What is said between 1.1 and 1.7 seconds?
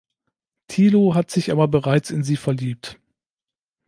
hat sich aber